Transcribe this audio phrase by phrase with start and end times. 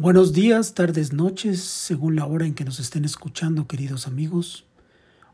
[0.00, 4.64] Buenos días, tardes, noches, según la hora en que nos estén escuchando, queridos amigos.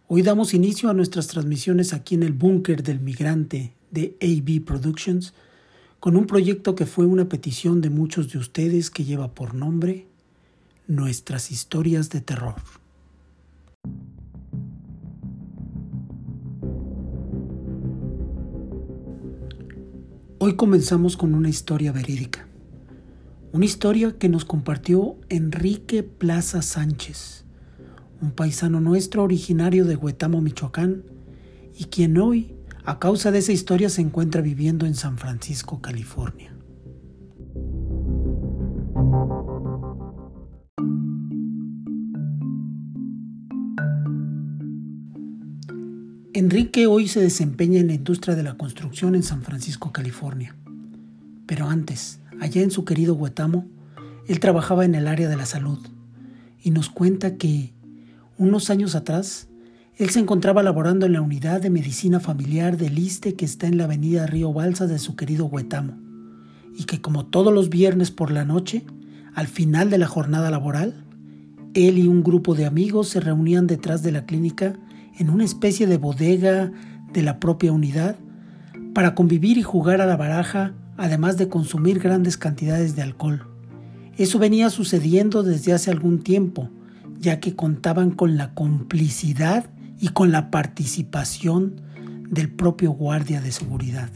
[0.09, 5.35] Hoy damos inicio a nuestras transmisiones aquí en el búnker del migrante de AB Productions,
[6.01, 10.07] con un proyecto que fue una petición de muchos de ustedes que lleva por nombre
[10.87, 12.55] Nuestras historias de terror.
[20.39, 22.49] Hoy comenzamos con una historia verídica.
[23.55, 27.45] Una historia que nos compartió Enrique Plaza Sánchez,
[28.21, 31.05] un paisano nuestro originario de Huetamo, Michoacán,
[31.73, 36.53] y quien hoy, a causa de esa historia, se encuentra viviendo en San Francisco, California.
[46.33, 50.57] Enrique hoy se desempeña en la industria de la construcción en San Francisco, California.
[51.47, 53.67] Pero antes, allá en su querido Huetamo,
[54.27, 55.79] él trabajaba en el área de la salud.
[56.63, 57.73] Y nos cuenta que
[58.39, 59.49] unos años atrás
[59.97, 63.79] él se encontraba laborando en la unidad de medicina familiar del ISTE que está en
[63.79, 66.05] la avenida Río Balsa de su querido Huetamo
[66.77, 68.85] y que como todos los viernes por la noche,
[69.35, 71.05] al final de la jornada laboral,
[71.75, 74.75] él y un grupo de amigos se reunían detrás de la clínica
[75.19, 76.73] en una especie de bodega
[77.13, 78.17] de la propia unidad
[78.93, 83.47] para convivir y jugar a la baraja además de consumir grandes cantidades de alcohol.
[84.17, 86.71] Eso venía sucediendo desde hace algún tiempo,
[87.19, 91.81] ya que contaban con la complicidad y con la participación
[92.31, 94.11] del propio guardia de seguridad.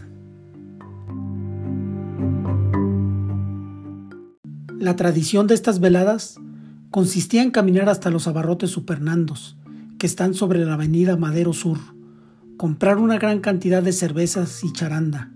[4.79, 6.39] La tradición de estas veladas
[6.91, 9.57] consistía en caminar hasta los abarrotes supernandos,
[9.99, 11.79] que están sobre la avenida Madero Sur,
[12.57, 15.33] comprar una gran cantidad de cervezas y charanda,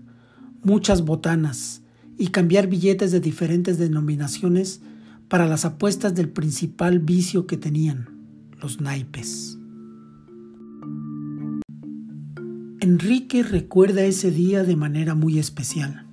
[0.63, 1.81] muchas botanas
[2.17, 4.81] y cambiar billetes de diferentes denominaciones
[5.27, 8.09] para las apuestas del principal vicio que tenían,
[8.61, 9.57] los naipes.
[12.79, 16.05] Enrique recuerda ese día de manera muy especial,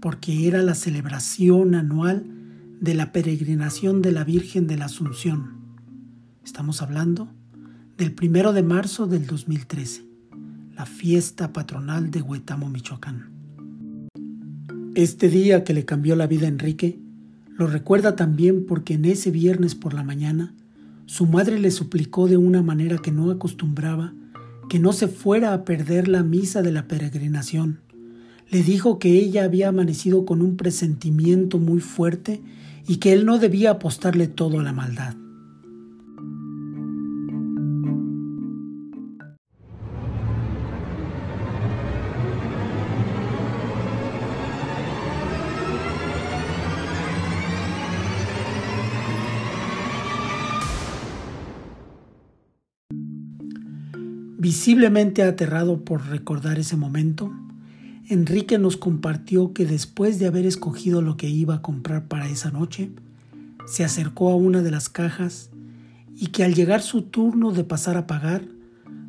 [0.00, 2.26] porque era la celebración anual
[2.80, 5.56] de la peregrinación de la Virgen de la Asunción.
[6.44, 7.28] Estamos hablando
[7.96, 10.04] del primero de marzo del 2013,
[10.76, 13.35] la fiesta patronal de Huetamo, Michoacán.
[14.96, 16.98] Este día que le cambió la vida a Enrique,
[17.58, 20.54] lo recuerda también porque en ese viernes por la mañana,
[21.04, 24.14] su madre le suplicó de una manera que no acostumbraba
[24.70, 27.80] que no se fuera a perder la misa de la peregrinación.
[28.48, 32.40] Le dijo que ella había amanecido con un presentimiento muy fuerte
[32.88, 35.14] y que él no debía apostarle todo a la maldad.
[54.46, 57.32] Visiblemente aterrado por recordar ese momento,
[58.08, 62.52] Enrique nos compartió que después de haber escogido lo que iba a comprar para esa
[62.52, 62.92] noche,
[63.66, 65.50] se acercó a una de las cajas
[66.14, 68.44] y que al llegar su turno de pasar a pagar,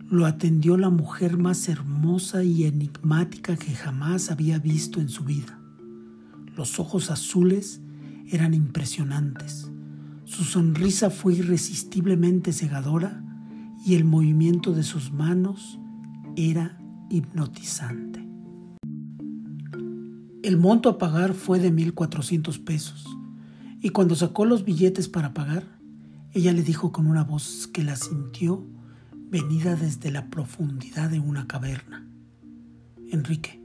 [0.10, 5.60] lo atendió la mujer más hermosa y enigmática que jamás había visto en su vida.
[6.56, 7.80] Los ojos azules
[8.32, 9.70] eran impresionantes.
[10.26, 13.24] Su sonrisa fue irresistiblemente cegadora
[13.88, 15.80] y el movimiento de sus manos
[16.36, 16.78] era
[17.10, 18.22] hipnotizante.
[20.44, 23.08] El monto a pagar fue de 1.400 pesos
[23.82, 25.80] y cuando sacó los billetes para pagar,
[26.34, 28.68] ella le dijo con una voz que la sintió
[29.32, 32.06] venida desde la profundidad de una caverna.
[33.10, 33.64] Enrique,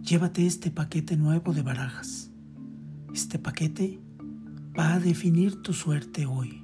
[0.00, 2.30] llévate este paquete nuevo de barajas.
[3.12, 4.00] Este paquete
[4.78, 6.63] va a definir tu suerte hoy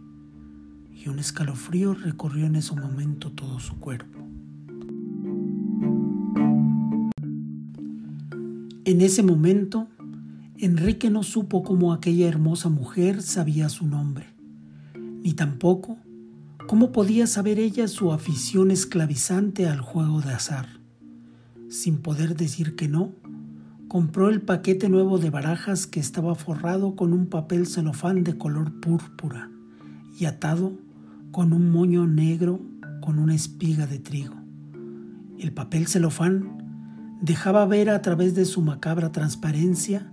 [1.03, 4.19] y un escalofrío recorrió en ese momento todo su cuerpo.
[8.85, 9.89] En ese momento,
[10.59, 14.27] Enrique no supo cómo aquella hermosa mujer sabía su nombre,
[14.95, 15.97] ni tampoco
[16.67, 20.67] cómo podía saber ella su afición esclavizante al juego de azar.
[21.69, 23.13] Sin poder decir que no,
[23.89, 28.81] compró el paquete nuevo de barajas que estaba forrado con un papel celofán de color
[28.81, 29.51] púrpura
[30.19, 30.75] y atado
[31.31, 32.61] con un moño negro
[33.01, 34.35] con una espiga de trigo.
[35.39, 40.13] El papel celofán dejaba ver a través de su macabra transparencia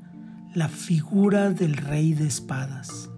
[0.54, 3.10] la figura del rey de espadas,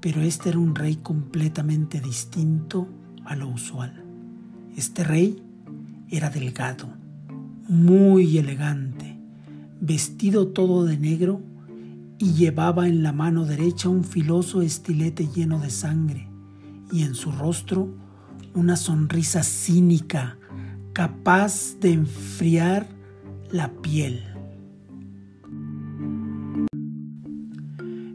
[0.00, 2.88] pero este era un rey completamente distinto
[3.24, 4.04] a lo usual.
[4.76, 5.42] Este rey
[6.08, 6.88] era delgado,
[7.68, 9.18] muy elegante,
[9.80, 11.40] vestido todo de negro
[12.18, 16.29] y llevaba en la mano derecha un filoso estilete lleno de sangre
[16.92, 17.88] y en su rostro
[18.54, 20.38] una sonrisa cínica
[20.92, 22.88] capaz de enfriar
[23.50, 24.24] la piel.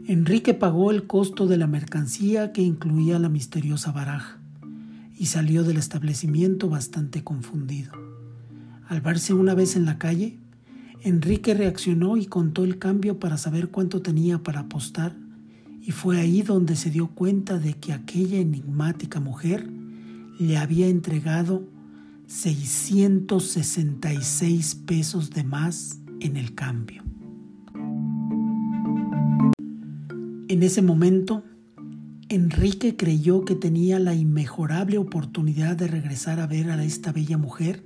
[0.06, 4.38] Enrique pagó el costo de la mercancía que incluía la misteriosa baraja
[5.16, 7.92] y salió del establecimiento bastante confundido.
[8.88, 10.38] Al verse una vez en la calle,
[11.02, 15.16] Enrique reaccionó y contó el cambio para saber cuánto tenía para apostar
[15.86, 19.70] y fue ahí donde se dio cuenta de que aquella enigmática mujer
[20.36, 21.62] le había entregado
[22.26, 27.04] 666 pesos de más en el cambio.
[30.48, 31.44] En ese momento,
[32.28, 37.84] Enrique creyó que tenía la inmejorable oportunidad de regresar a ver a esta bella mujer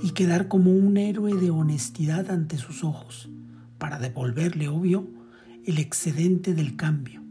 [0.00, 3.28] y quedar como un héroe de honestidad ante sus ojos,
[3.78, 5.10] para devolverle, obvio,
[5.66, 7.21] el excedente del cambio.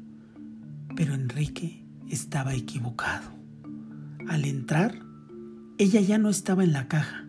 [0.96, 3.30] Pero Enrique estaba equivocado.
[4.28, 5.00] Al entrar,
[5.78, 7.26] ella ya no estaba en la caja.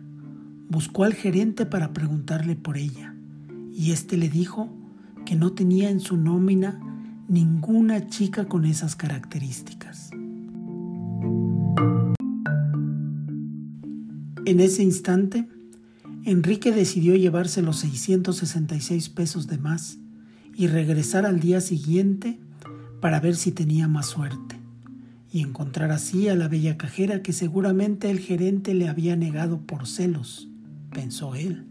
[0.69, 3.15] Buscó al gerente para preguntarle por ella,
[3.71, 4.69] y éste le dijo
[5.25, 6.79] que no tenía en su nómina
[7.27, 10.11] ninguna chica con esas características.
[14.45, 15.47] En ese instante,
[16.25, 19.97] Enrique decidió llevarse los 666 pesos de más
[20.55, 22.39] y regresar al día siguiente
[23.03, 24.57] para ver si tenía más suerte
[25.29, 29.87] y encontrar así a la bella cajera que seguramente el gerente le había negado por
[29.87, 30.47] celos,
[30.89, 31.65] pensó él.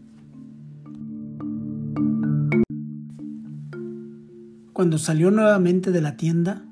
[4.73, 6.65] Cuando salió nuevamente de la tienda,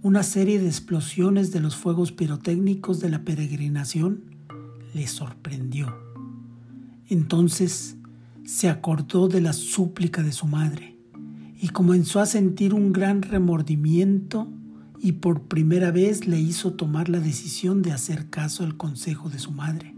[0.00, 4.22] una serie de explosiones de los fuegos pirotécnicos de la peregrinación
[4.94, 5.92] le sorprendió.
[7.08, 7.96] Entonces
[8.44, 10.91] se acordó de la súplica de su madre
[11.62, 14.48] y comenzó a sentir un gran remordimiento
[14.98, 19.38] y por primera vez le hizo tomar la decisión de hacer caso al consejo de
[19.38, 19.94] su madre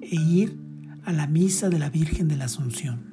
[0.00, 0.58] e ir
[1.04, 3.04] a la misa de la Virgen de la Asunción.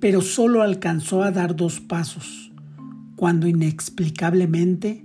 [0.00, 2.50] Pero solo alcanzó a dar dos pasos,
[3.14, 5.04] cuando inexplicablemente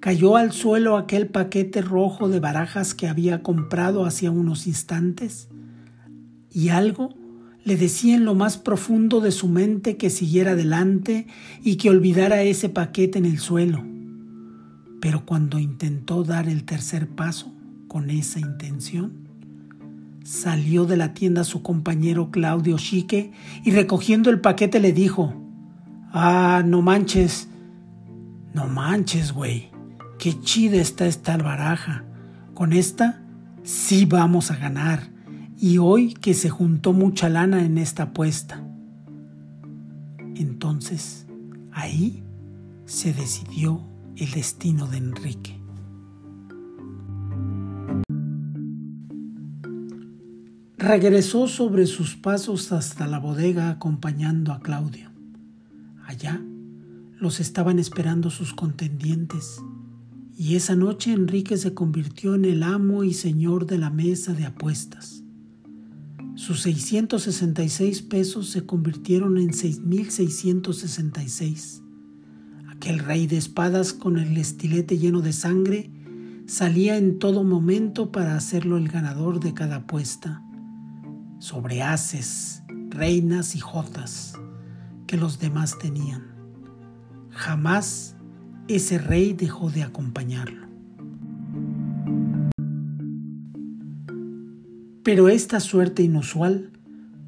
[0.00, 5.48] cayó al suelo aquel paquete rojo de barajas que había comprado hacía unos instantes
[6.50, 7.22] y algo
[7.64, 11.26] le decía en lo más profundo de su mente que siguiera adelante
[11.62, 13.82] y que olvidara ese paquete en el suelo.
[15.00, 17.52] Pero cuando intentó dar el tercer paso
[17.88, 19.12] con esa intención,
[20.24, 23.32] salió de la tienda su compañero Claudio Chique
[23.64, 25.34] y recogiendo el paquete le dijo,
[26.12, 27.48] Ah, no manches,
[28.52, 29.70] no manches, güey.
[30.18, 32.04] Qué chida está esta baraja.
[32.54, 33.20] Con esta
[33.64, 35.13] sí vamos a ganar.
[35.66, 38.62] Y hoy que se juntó mucha lana en esta apuesta.
[40.36, 41.26] Entonces,
[41.72, 42.22] ahí
[42.84, 43.80] se decidió
[44.14, 45.58] el destino de Enrique.
[50.76, 55.12] Regresó sobre sus pasos hasta la bodega acompañando a Claudio.
[56.04, 56.42] Allá
[57.18, 59.62] los estaban esperando sus contendientes
[60.36, 64.44] y esa noche Enrique se convirtió en el amo y señor de la mesa de
[64.44, 65.23] apuestas.
[66.46, 71.80] Sus 666 pesos se convirtieron en 6.666.
[72.68, 75.90] Aquel rey de espadas con el estilete lleno de sangre
[76.44, 80.42] salía en todo momento para hacerlo el ganador de cada apuesta,
[81.38, 84.34] sobre haces, reinas y jotas
[85.06, 86.26] que los demás tenían.
[87.30, 88.16] Jamás
[88.68, 90.73] ese rey dejó de acompañarlo.
[95.04, 96.70] Pero esta suerte inusual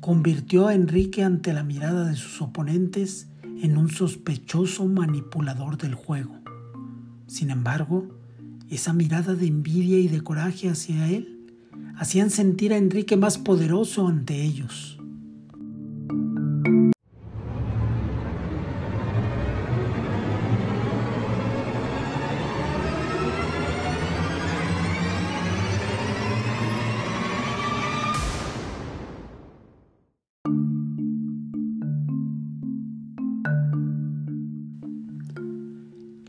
[0.01, 6.41] convirtió a Enrique ante la mirada de sus oponentes en un sospechoso manipulador del juego.
[7.27, 8.09] Sin embargo,
[8.71, 11.53] esa mirada de envidia y de coraje hacia él
[11.99, 14.96] hacían sentir a Enrique más poderoso ante ellos.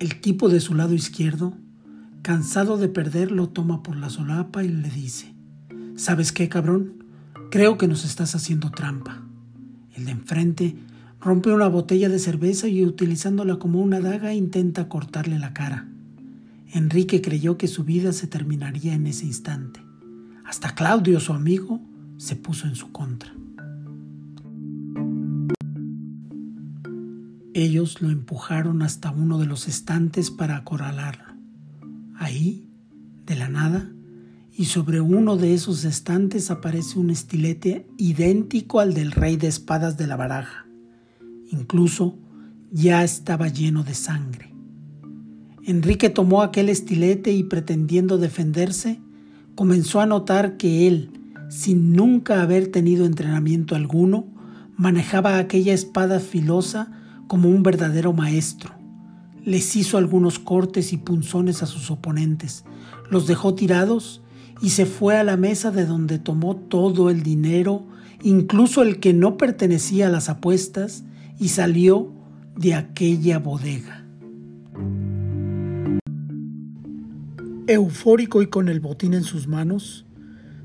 [0.07, 1.53] El tipo de su lado izquierdo,
[2.21, 5.35] cansado de perder, lo toma por la solapa y le dice,
[5.97, 7.03] ¿sabes qué, cabrón?
[7.51, 9.21] Creo que nos estás haciendo trampa.
[9.93, 10.77] El de enfrente
[11.19, 15.89] rompe una botella de cerveza y utilizándola como una daga intenta cortarle la cara.
[16.71, 19.81] Enrique creyó que su vida se terminaría en ese instante.
[20.45, 21.81] Hasta Claudio, su amigo,
[22.15, 23.33] se puso en su contra.
[27.57, 31.33] Ellos lo empujaron hasta uno de los estantes para acorralarlo.
[32.15, 32.69] Ahí,
[33.25, 33.91] de la nada,
[34.55, 39.97] y sobre uno de esos estantes aparece un estilete idéntico al del rey de espadas
[39.97, 40.67] de la baraja.
[41.49, 42.19] Incluso
[42.69, 44.53] ya estaba lleno de sangre.
[45.65, 48.99] Enrique tomó aquel estilete y pretendiendo defenderse,
[49.55, 51.09] comenzó a notar que él,
[51.49, 54.27] sin nunca haber tenido entrenamiento alguno,
[54.75, 56.93] manejaba aquella espada filosa
[57.27, 58.71] como un verdadero maestro.
[59.43, 62.65] Les hizo algunos cortes y punzones a sus oponentes,
[63.09, 64.21] los dejó tirados
[64.61, 67.85] y se fue a la mesa de donde tomó todo el dinero,
[68.23, 71.03] incluso el que no pertenecía a las apuestas,
[71.39, 72.11] y salió
[72.55, 74.03] de aquella bodega.
[77.67, 80.05] Eufórico y con el botín en sus manos,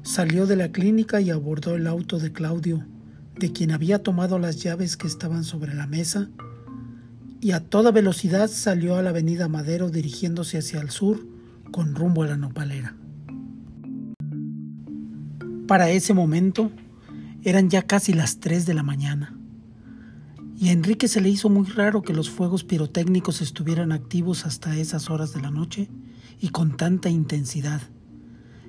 [0.03, 2.87] salió de la clínica y abordó el auto de Claudio,
[3.39, 6.31] de quien había tomado las llaves que estaban sobre la mesa,
[7.43, 11.27] y a toda velocidad salió a la avenida Madero dirigiéndose hacia el sur
[11.73, 12.95] con rumbo a la nopalera.
[15.67, 16.71] Para ese momento
[17.43, 19.37] eran ya casi las 3 de la mañana
[20.57, 24.77] y a Enrique se le hizo muy raro que los fuegos pirotécnicos estuvieran activos hasta
[24.77, 25.91] esas horas de la noche
[26.41, 27.83] y con tanta intensidad,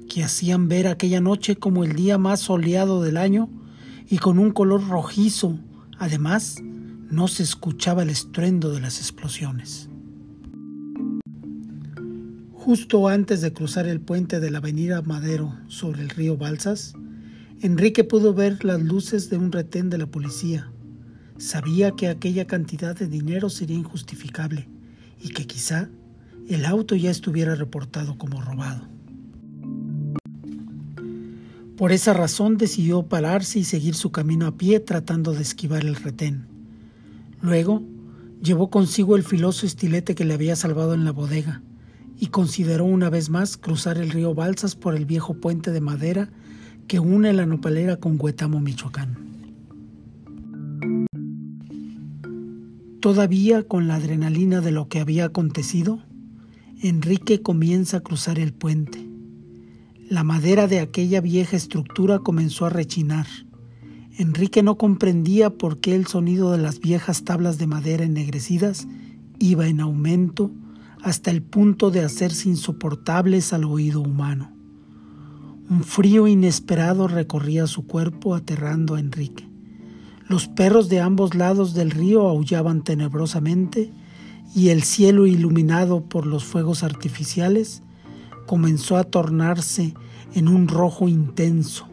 [0.09, 3.49] que hacían ver aquella noche como el día más soleado del año
[4.09, 5.59] y con un color rojizo.
[5.99, 6.55] Además,
[7.13, 9.89] no se escuchaba el estruendo de las explosiones.
[12.51, 16.93] Justo antes de cruzar el puente de la avenida Madero sobre el río Balsas,
[17.61, 20.73] Enrique pudo ver las luces de un retén de la policía
[21.37, 24.69] Sabía que aquella cantidad de dinero sería injustificable
[25.19, 25.89] y que quizá
[26.47, 28.87] el auto ya estuviera reportado como robado.
[31.75, 35.95] Por esa razón decidió pararse y seguir su camino a pie tratando de esquivar el
[35.95, 36.52] retén.
[37.43, 37.83] Luego
[38.41, 41.61] llevó consigo el filoso estilete que le había salvado en la bodega
[42.17, 46.29] y consideró una vez más cruzar el río Balsas por el viejo puente de madera
[46.87, 49.17] que une la nopalera con Huetamo, Michoacán.
[53.01, 55.99] Todavía con la adrenalina de lo que había acontecido,
[56.81, 59.05] Enrique comienza a cruzar el puente.
[60.09, 63.27] La madera de aquella vieja estructura comenzó a rechinar.
[64.17, 68.87] Enrique no comprendía por qué el sonido de las viejas tablas de madera ennegrecidas
[69.39, 70.51] iba en aumento
[71.01, 74.51] hasta el punto de hacerse insoportables al oído humano.
[75.69, 79.49] Un frío inesperado recorría su cuerpo aterrando a Enrique.
[80.27, 83.91] Los perros de ambos lados del río aullaban tenebrosamente
[84.53, 87.81] y el cielo iluminado por los fuegos artificiales
[88.45, 89.95] comenzó a tornarse
[90.35, 91.87] en un rojo intenso,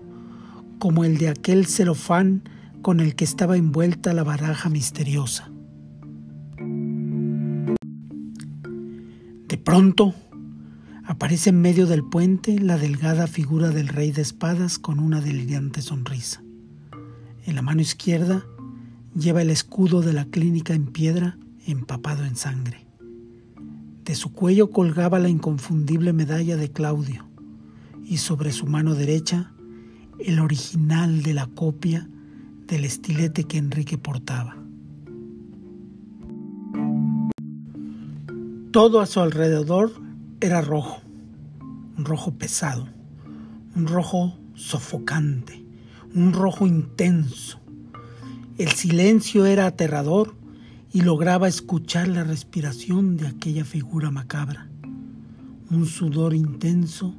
[0.80, 2.42] como el de aquel celofán
[2.82, 5.52] con el que estaba envuelta la baraja misteriosa.
[9.46, 10.14] De pronto,
[11.04, 15.82] aparece en medio del puente la delgada figura del rey de espadas con una delirante
[15.82, 16.42] sonrisa.
[17.44, 18.44] En la mano izquierda
[19.14, 22.86] lleva el escudo de la clínica en piedra empapado en sangre.
[24.04, 27.28] De su cuello colgaba la inconfundible medalla de Claudio
[28.02, 29.52] y sobre su mano derecha
[30.24, 32.08] el original de la copia
[32.66, 34.56] del estilete que Enrique portaba.
[38.70, 39.92] Todo a su alrededor
[40.40, 41.00] era rojo,
[41.98, 42.88] un rojo pesado,
[43.74, 45.64] un rojo sofocante,
[46.14, 47.60] un rojo intenso.
[48.58, 50.36] El silencio era aterrador
[50.92, 54.68] y lograba escuchar la respiración de aquella figura macabra.
[55.70, 57.14] Un sudor intenso,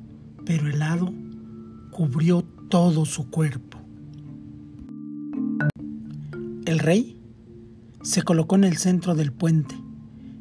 [0.46, 1.13] pero helado,
[1.89, 3.80] cubrió todo su cuerpo.
[6.66, 7.18] El rey
[8.01, 9.75] se colocó en el centro del puente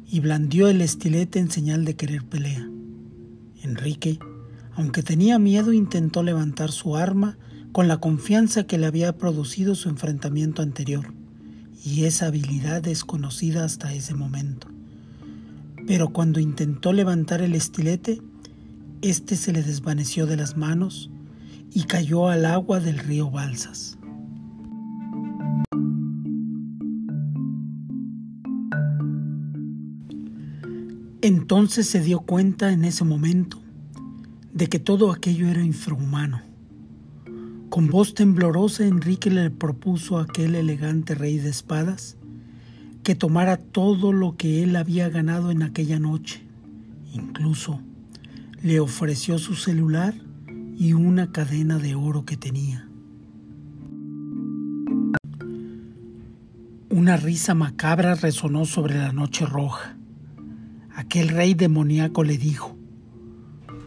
[0.07, 2.69] y blandió el estilete en señal de querer pelea.
[3.63, 4.17] Enrique,
[4.75, 7.37] aunque tenía miedo, intentó levantar su arma
[7.73, 11.13] con la confianza que le había producido su enfrentamiento anterior
[11.83, 14.69] y esa habilidad desconocida hasta ese momento.
[15.85, 18.21] Pero cuando intentó levantar el estilete,
[19.01, 21.11] éste se le desvaneció de las manos
[21.71, 23.97] y cayó al agua del río Balsas.
[31.21, 33.61] Entonces se dio cuenta en ese momento
[34.53, 36.51] de que todo aquello era infrahumano
[37.71, 42.17] con voz temblorosa Enrique le propuso a aquel elegante rey de espadas
[43.01, 46.41] que tomara todo lo que él había ganado en aquella noche.
[47.13, 47.79] Incluso
[48.61, 50.13] le ofreció su celular
[50.81, 52.87] y una cadena de oro que tenía.
[56.89, 59.95] Una risa macabra resonó sobre la noche roja.
[60.95, 62.75] Aquel rey demoníaco le dijo,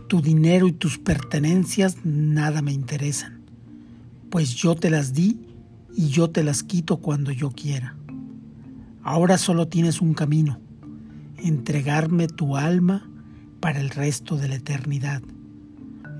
[0.07, 3.41] Tu dinero y tus pertenencias nada me interesan,
[4.31, 5.41] pues yo te las di
[5.97, 7.97] y yo te las quito cuando yo quiera.
[9.03, 10.61] Ahora solo tienes un camino,
[11.39, 13.11] entregarme tu alma
[13.59, 15.23] para el resto de la eternidad,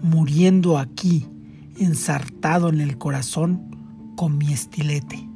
[0.03, 1.27] muriendo aquí,
[1.79, 5.29] ensartado en el corazón con mi estilete.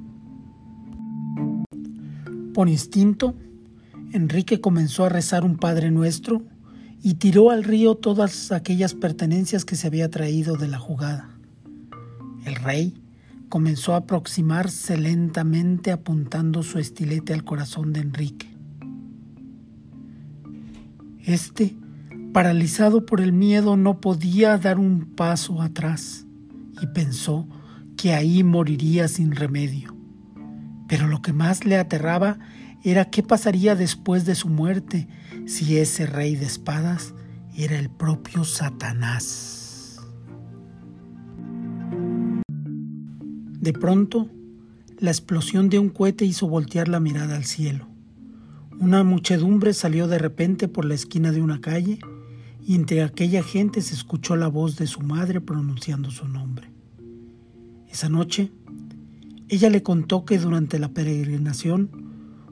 [2.54, 3.34] Por instinto,
[4.12, 6.42] Enrique comenzó a rezar un Padre Nuestro
[7.02, 11.28] y tiró al río todas aquellas pertenencias que se había traído de la jugada.
[12.44, 12.94] El rey
[13.48, 18.48] comenzó a aproximarse lentamente apuntando su estilete al corazón de Enrique.
[21.24, 21.76] Este,
[22.38, 26.24] paralizado por el miedo, no podía dar un paso atrás
[26.80, 27.48] y pensó
[27.96, 29.96] que ahí moriría sin remedio.
[30.86, 32.38] Pero lo que más le aterraba
[32.84, 35.08] era qué pasaría después de su muerte
[35.46, 37.12] si ese rey de espadas
[37.56, 39.98] era el propio Satanás.
[43.60, 44.30] De pronto,
[45.00, 47.88] la explosión de un cohete hizo voltear la mirada al cielo.
[48.78, 51.98] Una muchedumbre salió de repente por la esquina de una calle
[52.68, 56.70] y entre aquella gente se escuchó la voz de su madre pronunciando su nombre.
[57.90, 58.52] Esa noche,
[59.48, 61.88] ella le contó que durante la peregrinación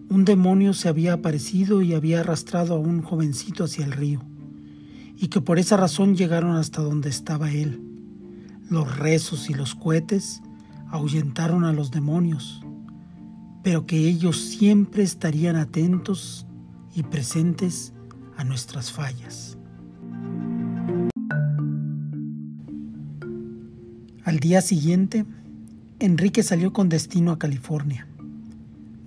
[0.09, 4.23] un demonio se había aparecido y había arrastrado a un jovencito hacia el río,
[5.19, 7.83] y que por esa razón llegaron hasta donde estaba él.
[8.71, 10.41] Los rezos y los cohetes
[10.89, 12.63] ahuyentaron a los demonios,
[13.63, 16.47] pero que ellos siempre estarían atentos
[16.95, 17.93] y presentes
[18.39, 19.56] a nuestras fallas.
[24.27, 25.25] Al día siguiente,
[26.01, 28.07] Enrique salió con destino a California.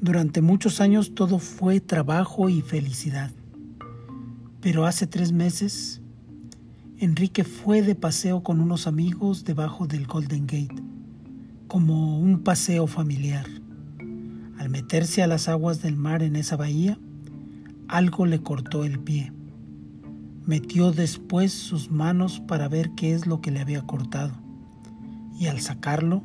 [0.01, 3.31] Durante muchos años todo fue trabajo y felicidad.
[4.61, 6.01] Pero hace tres meses,
[6.97, 10.81] Enrique fue de paseo con unos amigos debajo del Golden Gate,
[11.67, 13.45] como un paseo familiar.
[14.57, 16.97] Al meterse a las aguas del mar en esa bahía,
[17.87, 19.31] algo le cortó el pie.
[20.49, 24.33] Metió después sus manos para ver qué es lo que le había cortado,
[25.39, 26.23] y al sacarlo,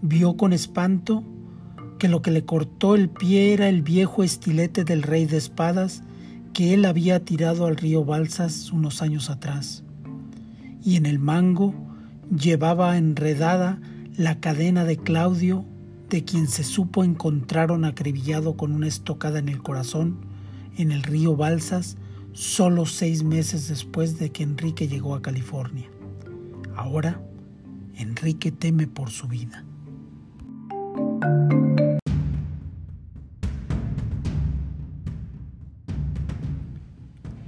[0.00, 1.24] vio con espanto
[1.98, 6.04] que lo que le cortó el pie era el viejo estilete del rey de espadas
[6.52, 9.82] que él había tirado al río Balsas unos años atrás.
[10.84, 11.74] Y en el mango
[12.30, 13.80] llevaba enredada
[14.16, 15.64] la cadena de Claudio,
[16.10, 20.30] de quien se supo encontraron acribillado con una estocada en el corazón
[20.76, 21.96] en el río Balsas
[22.32, 25.88] solo seis meses después de que Enrique llegó a California.
[26.74, 27.20] Ahora,
[27.94, 29.64] Enrique teme por su vida.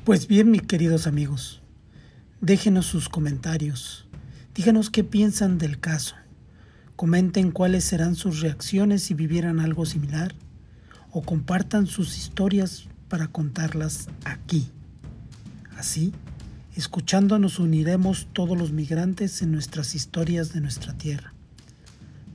[0.05, 1.63] Pues bien, mis queridos amigos,
[2.43, 4.07] déjenos sus comentarios,
[4.55, 6.15] díganos qué piensan del caso,
[6.95, 10.35] comenten cuáles serán sus reacciones si vivieran algo similar
[11.11, 14.69] o compartan sus historias para contarlas aquí.
[15.77, 16.13] Así,
[16.77, 21.33] escuchando nos uniremos todos los migrantes en nuestras historias de nuestra tierra.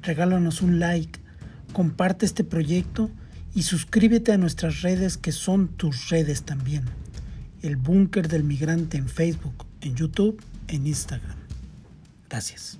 [0.01, 1.19] Regálanos un like,
[1.73, 3.09] comparte este proyecto
[3.53, 6.85] y suscríbete a nuestras redes que son tus redes también.
[7.61, 11.37] El Búnker del Migrante en Facebook, en YouTube, en Instagram.
[12.29, 12.78] Gracias.